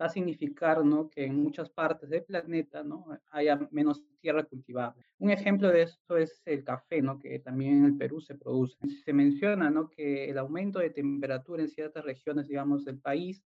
va 0.00 0.06
a 0.06 0.08
significar, 0.08 0.84
¿no? 0.84 1.08
Que 1.08 1.24
en 1.24 1.36
muchas 1.36 1.70
partes 1.70 2.10
del 2.10 2.24
planeta, 2.24 2.82
¿no? 2.82 3.06
Haya 3.30 3.68
menos 3.70 4.02
tierra 4.20 4.44
cultivable. 4.44 5.04
Un 5.18 5.30
ejemplo 5.30 5.68
de 5.68 5.82
esto 5.82 6.16
es 6.16 6.42
el 6.44 6.64
café, 6.64 7.02
¿no? 7.02 7.18
Que 7.18 7.38
también 7.38 7.78
en 7.78 7.84
el 7.84 7.96
Perú 7.96 8.20
se 8.20 8.34
produce. 8.34 8.76
Se 9.04 9.12
menciona, 9.12 9.70
¿no? 9.70 9.88
Que 9.88 10.28
el 10.30 10.38
aumento 10.38 10.78
de 10.80 10.90
temperatura 10.90 11.62
en 11.62 11.68
ciertas 11.68 12.04
regiones, 12.04 12.48
digamos, 12.48 12.84
del 12.84 12.98
país 12.98 13.44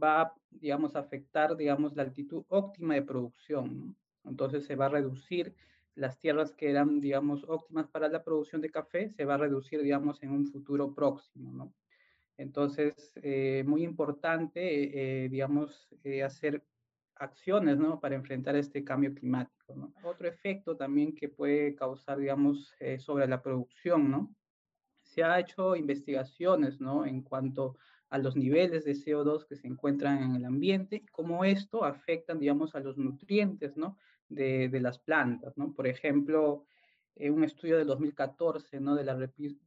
va, 0.00 0.32
digamos, 0.50 0.94
a 0.96 1.00
afectar, 1.00 1.56
digamos, 1.56 1.94
la 1.96 2.02
altitud 2.02 2.44
óptima 2.48 2.94
de 2.94 3.02
producción. 3.02 3.96
Entonces 4.24 4.64
se 4.64 4.76
va 4.76 4.86
a 4.86 4.90
reducir 4.90 5.54
las 5.94 6.18
tierras 6.18 6.52
que 6.52 6.70
eran, 6.70 7.00
digamos, 7.00 7.44
óptimas 7.48 7.88
para 7.88 8.08
la 8.08 8.22
producción 8.22 8.60
de 8.60 8.70
café, 8.70 9.10
se 9.10 9.24
va 9.24 9.34
a 9.34 9.38
reducir, 9.38 9.82
digamos, 9.82 10.22
en 10.22 10.30
un 10.30 10.46
futuro 10.46 10.94
próximo, 10.94 11.52
¿no? 11.52 11.74
Entonces, 12.36 13.12
eh, 13.22 13.64
muy 13.66 13.82
importante, 13.82 15.24
eh, 15.24 15.28
digamos, 15.28 15.88
eh, 16.04 16.22
hacer 16.22 16.64
acciones, 17.20 17.78
¿no? 17.78 18.00
Para 18.00 18.14
enfrentar 18.14 18.56
este 18.56 18.82
cambio 18.82 19.14
climático, 19.14 19.74
¿no? 19.76 19.92
Otro 20.02 20.26
efecto 20.26 20.76
también 20.76 21.14
que 21.14 21.28
puede 21.28 21.74
causar, 21.74 22.18
digamos, 22.18 22.74
eh, 22.80 22.98
sobre 22.98 23.28
la 23.28 23.42
producción, 23.42 24.10
¿no? 24.10 24.34
Se 25.02 25.22
ha 25.22 25.38
hecho 25.38 25.76
investigaciones, 25.76 26.80
¿no? 26.80 27.04
En 27.04 27.22
cuanto 27.22 27.76
a 28.08 28.18
los 28.18 28.36
niveles 28.36 28.84
de 28.84 28.94
CO2 28.94 29.44
que 29.46 29.56
se 29.56 29.68
encuentran 29.68 30.22
en 30.22 30.36
el 30.36 30.44
ambiente 30.46 31.04
cómo 31.12 31.44
esto 31.44 31.84
afecta, 31.84 32.34
digamos, 32.34 32.74
a 32.74 32.80
los 32.80 32.96
nutrientes, 32.96 33.76
¿no? 33.76 33.98
De, 34.30 34.80
las 34.80 34.98
plantas, 34.98 35.58
¿no? 35.58 35.74
Por 35.74 35.86
ejemplo, 35.86 36.64
eh, 37.16 37.30
un 37.30 37.44
estudio 37.44 37.76
del 37.76 37.88
2014, 37.88 38.80
¿no? 38.80 38.94
De 38.94 39.04
la 39.04 39.14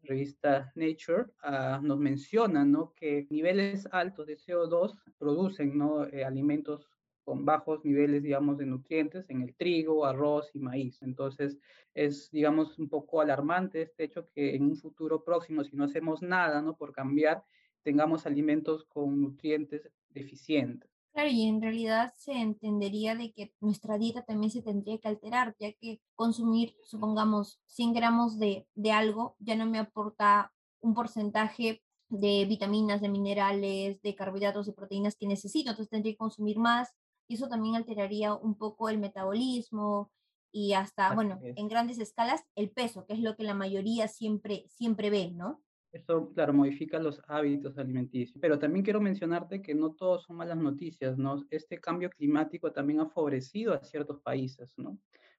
revista 0.04 0.72
Nature 0.76 1.26
uh, 1.44 1.82
nos 1.82 2.00
menciona, 2.00 2.66
¿no? 2.66 2.94
Que 2.96 3.28
niveles 3.30 3.88
altos 3.92 4.26
de 4.26 4.38
CO2 4.38 4.98
producen, 5.20 5.78
¿no? 5.78 6.08
Eh, 6.08 6.24
alimentos 6.24 6.88
con 7.24 7.46
bajos 7.46 7.84
niveles, 7.86 8.24
digamos, 8.24 8.58
de 8.58 8.66
nutrientes 8.66 9.30
en 9.30 9.42
el 9.42 9.56
trigo, 9.56 10.06
arroz 10.06 10.50
y 10.54 10.60
maíz. 10.60 11.02
Entonces, 11.02 11.58
es, 11.94 12.32
digamos, 12.32 12.80
un 12.80 12.90
poco 12.90 13.22
alarmante 13.22 13.82
este 13.84 14.06
hecho 14.06 14.30
que 14.30 14.56
en 14.56 14.64
un 14.64 14.76
futuro 14.76 15.24
próximo, 15.24 15.64
si 15.64 15.76
no 15.76 15.86
hacemos 15.86 16.22
nada, 16.22 16.62
¿no? 16.62 16.76
Por 16.76 16.92
cambiar, 16.92 17.44
tengamos 17.82 18.26
alimentos 18.26 18.86
con 18.86 19.22
nutrientes 19.22 19.90
deficientes. 20.10 20.93
Claro, 21.14 21.30
y 21.30 21.44
en 21.44 21.62
realidad 21.62 22.12
se 22.18 22.32
entendería 22.34 23.14
de 23.16 23.32
que 23.34 23.54
nuestra 23.62 24.00
dieta 24.00 24.24
también 24.24 24.50
se 24.52 24.64
tendría 24.64 24.98
que 24.98 25.08
alterar, 25.08 25.56
ya 25.60 25.72
que 25.74 26.02
consumir, 26.16 26.76
supongamos, 26.84 27.62
100 27.68 27.94
gramos 27.94 28.40
de, 28.40 28.68
de 28.74 28.92
algo 28.92 29.36
ya 29.38 29.56
no 29.56 29.68
me 29.68 29.78
aporta 29.78 30.52
un 30.82 30.96
porcentaje 30.96 31.84
de 32.10 32.46
vitaminas, 32.46 33.00
de 33.00 33.10
minerales, 33.10 34.02
de 34.02 34.16
carbohidratos, 34.16 34.66
de 34.66 34.74
proteínas 34.74 35.16
que 35.16 35.28
necesito, 35.28 35.70
entonces 35.70 35.92
tendría 35.92 36.14
que 36.14 36.18
consumir 36.18 36.58
más 36.58 36.90
y 37.28 37.36
eso 37.36 37.48
también 37.48 37.76
alteraría 37.76 38.34
un 38.34 38.56
poco 38.58 38.90
el 38.90 38.98
metabolismo 38.98 40.12
y 40.52 40.74
hasta, 40.74 41.08
Así 41.08 41.16
bueno, 41.16 41.40
es. 41.44 41.58
en 41.58 41.68
grandes 41.68 42.00
escalas, 42.00 42.44
el 42.56 42.72
peso, 42.72 43.06
que 43.06 43.14
es 43.14 43.20
lo 43.20 43.36
que 43.36 43.44
la 43.44 43.54
mayoría 43.54 44.08
siempre, 44.08 44.66
siempre 44.70 45.12
ve, 45.12 45.32
¿no? 45.32 45.62
Esto, 45.94 46.32
claro, 46.34 46.54
modifica 46.54 46.98
los 47.00 47.22
hábitos 47.28 47.78
alimenticios. 47.78 48.38
Pero 48.42 48.58
también 48.58 48.84
quiero 48.84 49.00
mencionarte 49.00 49.62
que 49.62 49.76
no 49.76 49.94
todos 49.94 50.24
son 50.24 50.38
malas 50.38 50.58
noticias, 50.58 51.18
¿no? 51.20 51.46
Este 51.52 51.80
cambio 51.80 52.10
climático 52.10 52.72
también 52.72 53.00
ha 53.00 53.10
favorecido 53.10 53.74
a 53.74 53.84
ciertos 53.84 54.20
países, 54.20 54.74
¿no? 54.76 54.98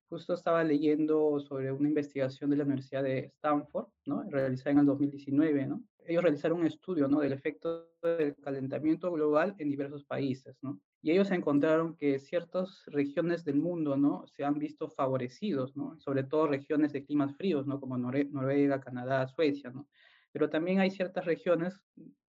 Justo 0.08 0.34
estaba 0.34 0.62
leyendo 0.62 1.40
sobre 1.40 1.72
una 1.72 1.88
investigación 1.88 2.50
de 2.50 2.56
la 2.56 2.64
Universidad 2.64 3.02
de 3.02 3.32
Stanford, 3.36 3.88
¿no? 4.06 4.22
realizada 4.24 4.70
en 4.70 4.78
el 4.78 4.86
2019. 4.86 5.66
¿no? 5.66 5.82
Ellos 6.06 6.22
realizaron 6.22 6.60
un 6.60 6.66
estudio 6.66 7.08
¿no? 7.08 7.20
del 7.20 7.32
efecto 7.32 7.88
del 8.02 8.36
calentamiento 8.36 9.10
global 9.10 9.56
en 9.58 9.70
diversos 9.70 10.04
países. 10.04 10.56
¿no? 10.62 10.78
Y 11.02 11.10
ellos 11.10 11.30
encontraron 11.30 11.96
que 11.96 12.18
ciertas 12.18 12.84
regiones 12.86 13.44
del 13.44 13.56
mundo 13.56 13.96
¿no? 13.96 14.24
se 14.26 14.44
han 14.44 14.58
visto 14.58 14.88
favorecidos, 14.88 15.74
¿no? 15.76 15.98
sobre 15.98 16.22
todo 16.22 16.46
regiones 16.46 16.92
de 16.92 17.04
climas 17.04 17.34
fríos, 17.36 17.66
¿no? 17.66 17.80
como 17.80 17.96
Noruega, 17.98 18.80
Canadá, 18.80 19.26
Suecia. 19.26 19.70
¿no? 19.70 19.88
Pero 20.34 20.50
también 20.50 20.80
hay 20.80 20.90
ciertas 20.90 21.26
regiones 21.26 21.80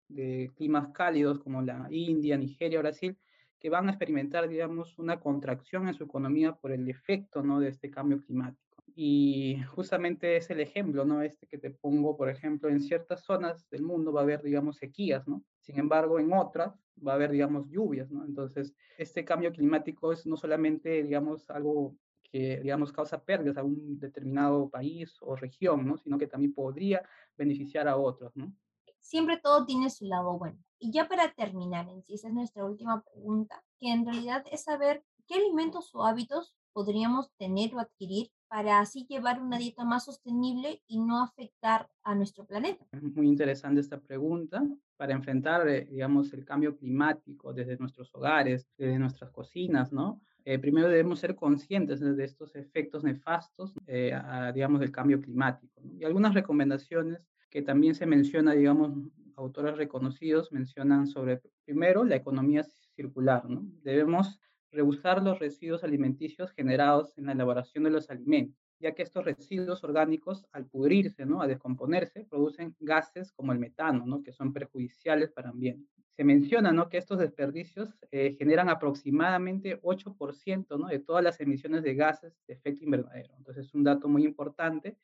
de 0.07 0.51
climas 0.55 0.89
cálidos 0.89 1.39
como 1.39 1.63
la 1.63 1.87
India, 1.89 2.37
Nigeria, 2.37 2.79
Brasil, 2.79 3.17
que 3.59 3.71
van 3.71 3.87
a 3.87 3.93
experimentar, 3.93 4.47
digamos, 4.47 4.99
una 4.99 5.19
contracción 5.19 5.87
en 5.87 5.95
su 5.95 6.03
economía 6.03 6.53
por 6.53 6.71
el 6.71 6.87
efecto, 6.87 7.41
¿no? 7.41 7.59
De 7.59 7.69
este 7.69 7.89
cambio 7.89 8.21
climático. 8.21 8.61
Y 8.95 9.57
justamente 9.73 10.37
es 10.37 10.51
el 10.51 10.59
ejemplo, 10.59 11.03
¿no? 11.03 11.23
Este 11.23 11.47
que 11.47 11.57
te 11.57 11.71
pongo, 11.71 12.15
por 12.15 12.29
ejemplo, 12.29 12.69
en 12.69 12.79
ciertas 12.79 13.23
zonas 13.23 13.67
del 13.71 13.81
mundo 13.81 14.13
va 14.13 14.19
a 14.19 14.23
haber, 14.23 14.43
digamos, 14.43 14.77
sequías, 14.77 15.27
¿no? 15.27 15.43
Sin 15.61 15.79
embargo, 15.79 16.19
en 16.19 16.31
otras 16.31 16.79
va 17.05 17.13
a 17.13 17.15
haber, 17.15 17.31
digamos, 17.31 17.67
lluvias, 17.71 18.11
¿no? 18.11 18.23
Entonces, 18.23 18.75
este 18.99 19.25
cambio 19.25 19.51
climático 19.51 20.11
es 20.13 20.27
no 20.27 20.37
solamente, 20.37 21.01
digamos, 21.01 21.49
algo 21.49 21.97
que, 22.35 22.59
digamos, 22.59 22.91
causa 22.91 23.23
pérdidas 23.23 23.55
a 23.55 23.63
un 23.63 23.97
determinado 23.97 24.69
país 24.69 25.15
o 25.21 25.37
región, 25.37 25.87
¿no? 25.87 25.95
Sino 25.95 26.17
que 26.17 26.27
también 26.27 26.53
podría 26.53 27.01
beneficiar 27.37 27.87
a 27.87 27.95
otros, 27.95 28.35
¿no? 28.35 28.53
Siempre 28.99 29.37
todo 29.37 29.65
tiene 29.65 29.89
su 29.89 30.03
lado 30.03 30.37
bueno. 30.37 30.59
Y 30.77 30.91
ya 30.91 31.07
para 31.07 31.31
terminar, 31.31 31.87
en 31.87 32.03
sí, 32.03 32.15
esa 32.15 32.27
es 32.27 32.33
nuestra 32.33 32.65
última 32.65 33.01
pregunta, 33.03 33.63
que 33.79 33.89
en 33.89 34.05
realidad 34.05 34.43
es 34.51 34.65
saber 34.65 35.01
qué 35.27 35.35
alimentos 35.35 35.95
o 35.95 36.03
hábitos 36.03 36.57
podríamos 36.73 37.31
tener 37.37 37.73
o 37.73 37.79
adquirir 37.79 38.29
para 38.49 38.81
así 38.81 39.05
llevar 39.07 39.41
una 39.41 39.57
dieta 39.57 39.85
más 39.85 40.03
sostenible 40.03 40.83
y 40.87 40.99
no 40.99 41.23
afectar 41.23 41.89
a 42.03 42.15
nuestro 42.15 42.45
planeta. 42.45 42.85
Es 42.91 43.01
muy 43.01 43.29
interesante 43.29 43.79
esta 43.79 44.01
pregunta. 44.01 44.61
Para 44.97 45.13
enfrentar, 45.13 45.65
eh, 45.69 45.87
digamos, 45.89 46.33
el 46.33 46.43
cambio 46.43 46.75
climático 46.75 47.53
desde 47.53 47.77
nuestros 47.77 48.13
hogares, 48.13 48.67
desde 48.77 48.99
nuestras 48.99 49.31
cocinas, 49.31 49.93
¿no? 49.93 50.19
Eh, 50.45 50.59
primero 50.59 50.87
debemos 50.87 51.19
ser 51.19 51.35
conscientes 51.35 51.99
de 51.99 52.23
estos 52.23 52.55
efectos 52.55 53.03
nefastos, 53.03 53.73
eh, 53.87 54.15
digamos, 54.53 54.79
del 54.79 54.91
cambio 54.91 55.19
climático. 55.19 55.81
Y 55.99 56.05
algunas 56.05 56.35
recomendaciones 56.35 57.19
que 57.49 57.63
también 57.63 57.95
se 57.95 58.05
menciona, 58.05 58.53
digamos, 58.53 58.93
autores 59.35 59.75
reconocidos 59.75 60.51
mencionan 60.51 61.07
sobre, 61.07 61.41
primero, 61.65 62.03
la 62.03 62.15
economía 62.15 62.63
circular. 62.95 63.43
Debemos 63.83 64.39
reusar 64.71 65.23
los 65.23 65.39
residuos 65.39 65.83
alimenticios 65.83 66.51
generados 66.51 67.17
en 67.17 67.25
la 67.25 67.31
elaboración 67.31 67.83
de 67.85 67.91
los 67.91 68.09
alimentos, 68.11 68.64
ya 68.79 68.93
que 68.93 69.03
estos 69.03 69.25
residuos 69.25 69.83
orgánicos, 69.83 70.45
al 70.51 70.65
pudrirse, 70.65 71.25
¿no? 71.25 71.41
a 71.41 71.47
descomponerse, 71.47 72.25
producen 72.25 72.75
gases 72.79 73.31
como 73.31 73.51
el 73.51 73.59
metano, 73.59 74.05
¿no? 74.05 74.23
que 74.23 74.31
son 74.31 74.53
perjudiciales 74.53 75.31
para 75.31 75.49
el 75.49 75.53
ambiente. 75.53 75.89
Se 76.11 76.23
menciona 76.23 76.71
¿no? 76.71 76.89
que 76.89 76.97
estos 76.97 77.19
desperdicios 77.19 77.93
eh, 78.11 78.35
generan 78.37 78.69
aproximadamente 78.69 79.81
8% 79.81 80.79
¿no? 80.79 80.87
de 80.87 80.99
todas 80.99 81.23
las 81.23 81.39
emisiones 81.41 81.83
de 81.83 81.95
gases 81.95 82.37
de 82.47 82.53
efecto 82.53 82.83
invernadero. 82.83 83.33
Entonces 83.37 83.67
es 83.67 83.73
un 83.73 83.83
dato 83.83 84.07
muy 84.07 84.23
importante 84.23 84.97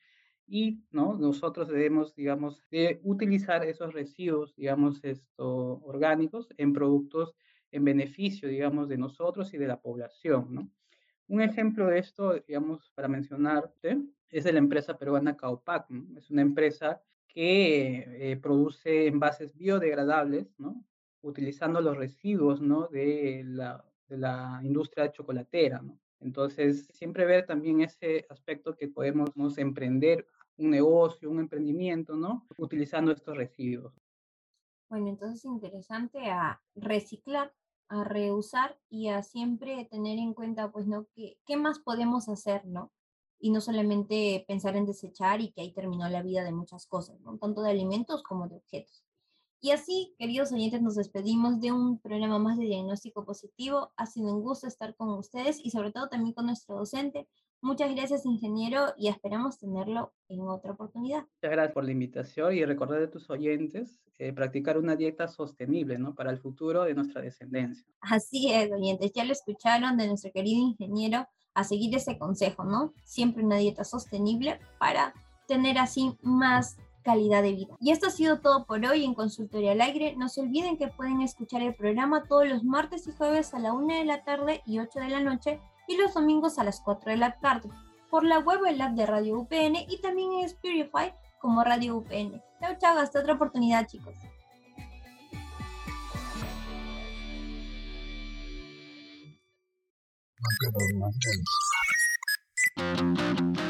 y 0.48 0.84
¿no? 0.92 1.18
nosotros 1.18 1.68
debemos, 1.70 2.16
digamos, 2.16 2.62
utilizar 3.04 3.66
esos 3.66 3.94
residuos, 3.94 4.56
digamos, 4.56 5.04
esto, 5.04 5.82
orgánicos 5.84 6.50
en 6.58 6.74
productos 6.74 7.36
en 7.72 7.86
beneficio, 7.86 8.50
digamos, 8.50 8.90
de 8.90 8.98
nosotros 8.98 9.54
y 9.54 9.58
de 9.58 9.68
la 9.68 9.82
población, 9.82 10.54
¿no? 10.54 10.70
Un 11.32 11.42
ejemplo 11.42 11.88
de 11.88 12.00
esto, 12.00 12.34
digamos, 12.46 12.92
para 12.94 13.08
mencionarte, 13.08 13.98
es 14.28 14.44
de 14.44 14.52
la 14.52 14.60
empresa 14.60 14.98
peruana 14.98 15.38
Caupac, 15.38 15.90
¿no? 15.90 16.18
Es 16.18 16.30
una 16.30 16.42
empresa 16.42 17.02
que 17.26 18.32
eh, 18.32 18.36
produce 18.36 19.08
envases 19.08 19.56
biodegradables, 19.56 20.54
¿no? 20.60 20.84
Utilizando 21.22 21.80
los 21.80 21.96
residuos, 21.96 22.60
¿no? 22.60 22.90
De 22.90 23.44
la, 23.46 23.82
de 24.10 24.18
la 24.18 24.60
industria 24.62 25.10
chocolatera, 25.10 25.82
¿no? 25.82 25.98
Entonces, 26.20 26.90
siempre 26.92 27.24
ver 27.24 27.46
también 27.46 27.80
ese 27.80 28.26
aspecto 28.30 28.76
que 28.76 28.90
podemos 28.90 29.58
emprender 29.58 30.28
un 30.58 30.72
negocio, 30.72 31.30
un 31.30 31.40
emprendimiento, 31.40 32.18
¿no? 32.18 32.46
Utilizando 32.58 33.14
estos 33.14 33.38
residuos. 33.38 33.94
Bueno, 34.90 35.08
entonces 35.08 35.46
interesante 35.46 36.30
a 36.30 36.62
reciclar, 36.76 37.54
a 37.92 38.06
reusar 38.06 38.80
y 38.90 39.10
a 39.10 39.22
siempre 39.22 39.86
tener 39.92 40.18
en 40.18 40.34
cuenta, 40.34 40.72
pues, 40.72 40.88
¿no? 40.88 41.08
¿Qué, 41.14 41.38
qué 41.46 41.58
más 41.58 41.80
podemos 41.80 42.30
hacer, 42.30 42.66
¿no? 42.66 42.92
Y 43.40 43.52
no 43.52 43.60
solamente 43.60 44.46
pensar 44.48 44.78
en 44.78 44.86
desechar 44.86 45.42
y 45.42 45.52
que 45.52 45.62
ahí 45.62 45.74
terminó 45.74 46.08
la 46.08 46.24
vida 46.24 46.44
de 46.44 46.54
muchas 46.54 46.88
cosas, 46.88 47.20
¿no? 47.20 47.38
Tanto 47.38 47.62
de 47.62 47.72
alimentos 47.72 48.24
como 48.24 48.48
de 48.48 48.56
objetos. 48.56 49.04
Y 49.60 49.72
así, 49.72 50.16
queridos 50.18 50.52
oyentes, 50.54 50.82
nos 50.82 50.96
despedimos 50.96 51.60
de 51.60 51.72
un 51.72 52.00
programa 52.00 52.40
más 52.40 52.58
de 52.58 52.66
diagnóstico 52.66 53.26
positivo. 53.26 53.92
Ha 53.98 54.06
sido 54.08 54.34
un 54.34 54.42
gusto 54.42 54.68
estar 54.68 54.96
con 54.96 55.10
ustedes 55.10 55.60
y 55.64 55.70
sobre 55.70 55.92
todo 55.92 56.08
también 56.08 56.34
con 56.34 56.46
nuestro 56.48 56.78
docente, 56.78 57.28
Muchas 57.62 57.94
gracias, 57.96 58.26
ingeniero, 58.26 58.94
y 58.98 59.08
esperamos 59.08 59.60
tenerlo 59.60 60.14
en 60.30 60.42
otra 60.42 60.72
oportunidad. 60.72 61.20
Muchas 61.20 61.52
gracias 61.52 61.74
por 61.74 61.86
la 61.86 61.92
invitación 61.92 62.54
y 62.56 62.66
recordar 62.66 63.04
a 63.04 63.12
tus 63.12 63.30
oyentes 63.30 64.02
eh, 64.24 64.34
practicar 64.34 64.78
una 64.78 64.96
dieta 64.96 65.28
sostenible 65.28 65.98
¿no? 65.98 66.14
para 66.14 66.30
el 66.30 66.38
futuro 66.38 66.84
de 66.84 66.94
nuestra 66.94 67.24
descendencia. 67.24 67.84
Así 68.02 68.54
es, 68.54 68.72
oyentes, 68.72 69.12
ya 69.14 69.26
lo 69.26 69.32
escucharon 69.32 69.98
de 69.98 70.08
nuestro 70.08 70.32
querido 70.32 70.62
ingeniero 70.62 71.28
a 71.56 71.64
seguir 71.64 71.96
ese 71.96 72.20
consejo, 72.20 72.64
¿no? 72.64 72.94
Siempre 73.04 73.44
una 73.44 73.58
dieta 73.58 73.84
sostenible 73.84 74.60
para 74.80 75.16
tener 75.48 75.80
así 75.80 76.16
más 76.22 76.78
calidad 77.02 77.42
de 77.42 77.54
vida. 77.54 77.76
Y 77.80 77.90
esto 77.90 78.08
ha 78.08 78.12
sido 78.12 78.42
todo 78.42 78.66
por 78.66 78.86
hoy 78.86 79.04
en 79.04 79.16
Consultoría 79.16 79.72
al 79.72 79.82
Aire. 79.82 80.16
No 80.16 80.30
se 80.30 80.42
olviden 80.42 80.78
que 80.78 80.88
pueden 80.88 81.22
escuchar 81.22 81.64
el 81.64 81.74
programa 81.74 82.26
todos 82.26 82.48
los 82.48 82.64
martes 82.64 83.08
y 83.08 83.12
jueves 83.14 83.56
a 83.56 83.60
la 83.60 83.74
1 83.74 83.88
de 83.88 84.06
la 84.06 84.24
tarde 84.24 84.62
y 84.68 84.78
8 84.78 85.00
de 85.00 85.10
la 85.10 85.22
noche 85.22 85.60
y 85.92 85.98
los 85.98 86.14
domingos 86.14 86.58
a 86.58 86.64
las 86.64 86.80
4 86.80 87.12
de 87.12 87.18
la 87.18 87.38
tarde 87.40 87.70
por 88.10 88.24
la 88.24 88.40
web 88.40 88.62
o 88.62 88.66
el 88.66 88.82
app 88.82 88.94
de 88.94 89.06
Radio 89.06 89.40
UPN 89.40 89.76
y 89.88 90.00
también 90.02 90.32
en 90.34 90.50
Spirify 90.50 91.14
como 91.40 91.64
Radio 91.64 91.98
UPN. 91.98 92.42
Chao, 92.60 92.76
chao, 92.80 92.98
hasta 93.00 93.20
otra 93.20 93.34
oportunidad, 93.34 93.88
chicos. 93.88 94.16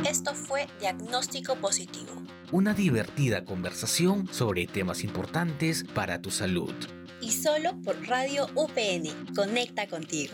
Esto 0.08 0.34
fue 0.34 0.68
Diagnóstico 0.80 1.56
Positivo. 1.56 2.12
Una 2.52 2.74
divertida 2.74 3.46
conversación 3.46 4.28
sobre 4.32 4.68
temas 4.68 5.04
importantes 5.04 5.84
para 5.96 6.22
tu 6.22 6.32
salud. 6.32 6.74
Y 7.22 7.32
solo 7.32 7.80
por 7.84 8.08
Radio 8.08 8.48
UPN. 8.56 9.34
Conecta 9.36 9.88
contigo. 9.88 10.34